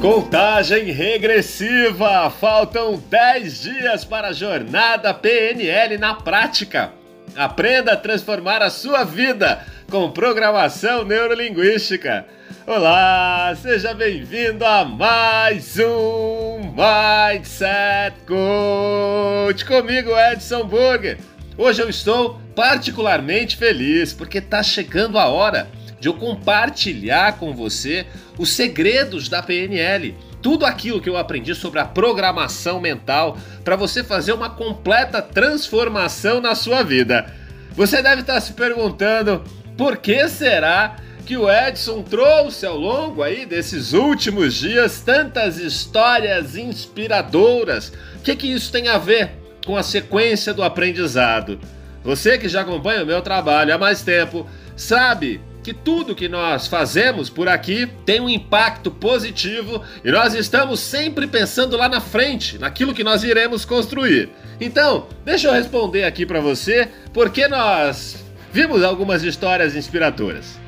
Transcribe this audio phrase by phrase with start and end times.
[0.00, 2.30] Contagem regressiva!
[2.30, 6.92] Faltam 10 dias para a jornada PNL na prática.
[7.34, 12.26] Aprenda a transformar a sua vida com programação neurolinguística.
[12.64, 21.18] Olá, seja bem-vindo a mais um Mindset Coach comigo, Edson Burger.
[21.56, 25.68] Hoje eu estou particularmente feliz porque está chegando a hora
[26.00, 28.06] de eu compartilhar com você
[28.38, 30.16] os segredos da PNL.
[30.40, 36.40] Tudo aquilo que eu aprendi sobre a programação mental para você fazer uma completa transformação
[36.40, 37.32] na sua vida.
[37.72, 39.42] Você deve estar se perguntando
[39.76, 40.96] por que será
[41.28, 47.92] que o Edson trouxe ao longo aí desses últimos dias tantas histórias inspiradoras.
[48.16, 49.32] O que, que isso tem a ver
[49.66, 51.60] com a sequência do aprendizado?
[52.02, 56.66] Você que já acompanha o meu trabalho há mais tempo sabe que tudo que nós
[56.66, 62.56] fazemos por aqui tem um impacto positivo e nós estamos sempre pensando lá na frente,
[62.56, 64.30] naquilo que nós iremos construir.
[64.58, 68.16] Então, deixa eu responder aqui para você porque nós
[68.50, 70.58] vimos algumas histórias inspiradoras.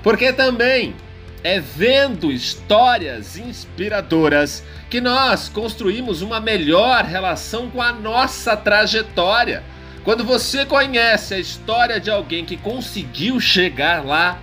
[0.00, 0.94] Porque também
[1.42, 9.64] é vendo histórias inspiradoras que nós construímos uma melhor relação com a nossa trajetória
[10.06, 14.40] quando você conhece a história de alguém que conseguiu chegar lá,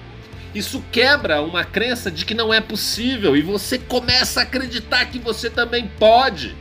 [0.53, 5.17] isso quebra uma crença de que não é possível e você começa a acreditar que
[5.17, 6.53] você também pode.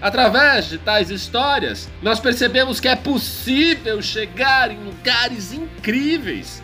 [0.00, 6.62] Através de tais histórias, nós percebemos que é possível chegar em lugares incríveis.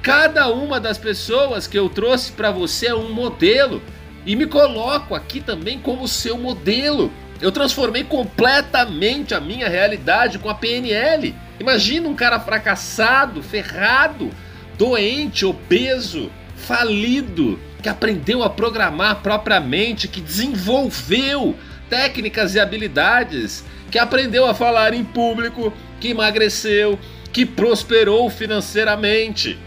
[0.00, 3.82] Cada uma das pessoas que eu trouxe para você é um modelo
[4.24, 7.12] e me coloco aqui também como seu modelo.
[7.40, 11.34] Eu transformei completamente a minha realidade com a PNL.
[11.60, 14.30] Imagina um cara fracassado, ferrado,
[14.78, 21.54] doente, obeso, falido, que aprendeu a programar propriamente, que desenvolveu
[21.88, 26.98] técnicas e habilidades, que aprendeu a falar em público, que emagreceu,
[27.32, 29.58] que prosperou financeiramente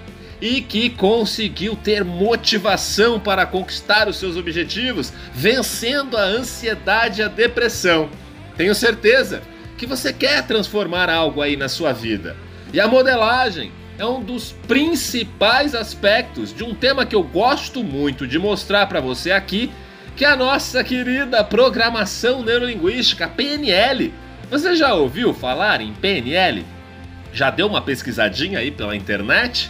[0.41, 7.27] e que conseguiu ter motivação para conquistar os seus objetivos, vencendo a ansiedade e a
[7.27, 8.09] depressão.
[8.55, 9.41] Tenho certeza
[9.77, 12.35] que você quer transformar algo aí na sua vida.
[12.73, 18.25] E a modelagem é um dos principais aspectos de um tema que eu gosto muito
[18.25, 19.71] de mostrar para você aqui,
[20.15, 24.13] que é a nossa querida programação neurolinguística, PNL.
[24.49, 26.65] Você já ouviu falar em PNL?
[27.33, 29.69] Já deu uma pesquisadinha aí pela internet?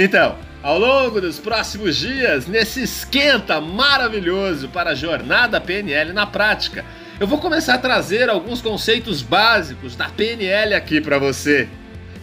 [0.00, 6.84] Então, ao longo dos próximos dias, nesse esquenta maravilhoso para a jornada PNL na prática,
[7.18, 11.68] eu vou começar a trazer alguns conceitos básicos da PNL aqui para você.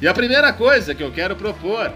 [0.01, 1.91] E a primeira coisa que eu quero propor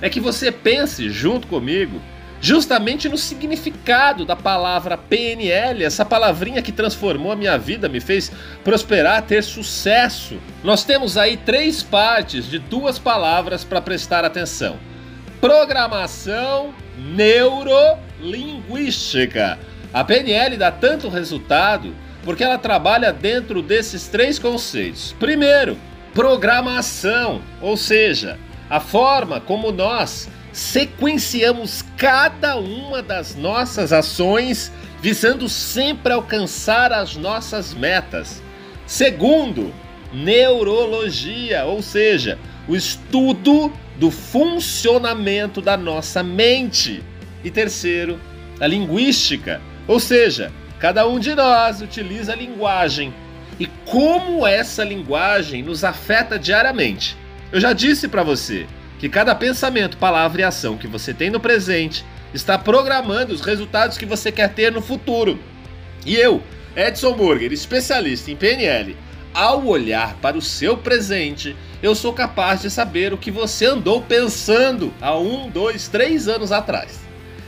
[0.00, 2.00] é que você pense junto comigo
[2.40, 8.30] justamente no significado da palavra PNL, essa palavrinha que transformou a minha vida, me fez
[8.62, 10.38] prosperar, ter sucesso.
[10.62, 14.78] Nós temos aí três partes de duas palavras para prestar atenção
[15.40, 19.58] programação neurolinguística.
[19.92, 21.92] A PNL dá tanto resultado
[22.24, 25.14] porque ela trabalha dentro desses três conceitos.
[25.18, 25.76] Primeiro,
[26.12, 28.38] programação, ou seja,
[28.68, 37.74] a forma como nós sequenciamos cada uma das nossas ações visando sempre alcançar as nossas
[37.74, 38.42] metas.
[38.86, 39.72] Segundo,
[40.12, 47.02] neurologia, ou seja, o estudo do funcionamento da nossa mente.
[47.42, 48.20] E terceiro,
[48.60, 53.12] a linguística, ou seja, cada um de nós utiliza a linguagem
[53.58, 57.16] e como essa linguagem nos afeta diariamente.
[57.50, 58.66] Eu já disse para você
[58.98, 63.96] que cada pensamento, palavra e ação que você tem no presente está programando os resultados
[63.96, 65.38] que você quer ter no futuro.
[66.04, 66.42] E eu,
[66.74, 68.96] Edson Burger, especialista em PNL,
[69.32, 74.02] ao olhar para o seu presente, eu sou capaz de saber o que você andou
[74.02, 76.98] pensando há um, dois, três anos atrás.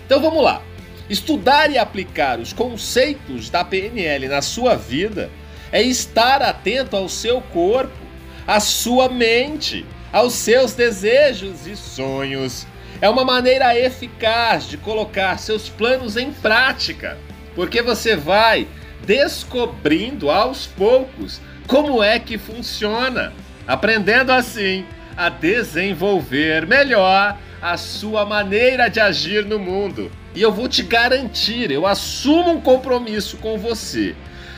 [0.07, 0.63] Então vamos lá.
[1.11, 5.29] Estudar e aplicar os conceitos da PNL na sua vida
[5.73, 7.99] é estar atento ao seu corpo,
[8.47, 12.65] à sua mente, aos seus desejos e sonhos.
[13.01, 17.19] É uma maneira eficaz de colocar seus planos em prática,
[17.57, 18.69] porque você vai
[19.05, 23.33] descobrindo aos poucos como é que funciona,
[23.69, 30.11] aprendendo assim a desenvolver melhor a sua maneira de agir no mundo.
[30.35, 34.15] E eu vou te garantir, eu assumo um compromisso com você.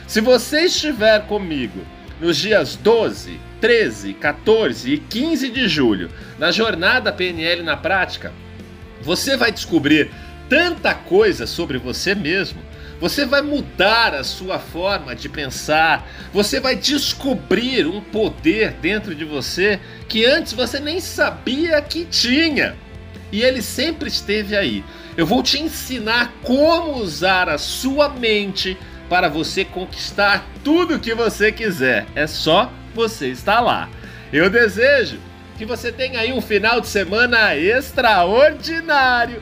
[0.07, 1.81] Se você estiver comigo
[2.21, 6.09] nos dias 12, 13, 14 e 15 de julho,
[6.39, 8.31] na jornada PNL na prática,
[9.01, 10.09] você vai descobrir
[10.47, 12.61] tanta coisa sobre você mesmo.
[13.01, 19.25] Você vai mudar a sua forma de pensar, você vai descobrir um poder dentro de
[19.25, 22.75] você que antes você nem sabia que tinha.
[23.31, 24.85] E ele sempre esteve aí.
[25.17, 28.77] Eu vou te ensinar como usar a sua mente
[29.09, 32.05] para você conquistar tudo que você quiser.
[32.13, 33.89] É só você estar lá.
[34.31, 35.17] Eu desejo
[35.57, 39.41] que você tenha aí um final de semana extraordinário